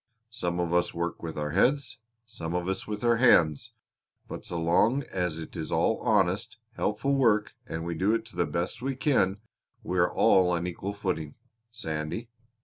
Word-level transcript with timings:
Some 0.31 0.59
of 0.59 0.73
us 0.73 0.95
work 0.95 1.21
with 1.21 1.37
our 1.37 1.51
heads, 1.51 1.99
some 2.25 2.53
with 2.63 3.03
our 3.03 3.17
hands; 3.17 3.73
but 4.27 4.43
so 4.43 4.59
long 4.59 5.03
as 5.11 5.37
it 5.37 5.55
is 5.55 5.71
all 5.71 5.97
honest, 5.99 6.57
helpful 6.73 7.13
work 7.13 7.53
and 7.67 7.85
we 7.85 7.93
do 7.93 8.15
it 8.15 8.27
the 8.31 8.47
best 8.47 8.81
we 8.81 8.95
can, 8.95 9.41
we 9.83 9.99
are 9.99 10.11
all 10.11 10.49
on 10.49 10.65
equal 10.65 10.93
footing, 10.93 11.35
Sandy. 11.69 12.29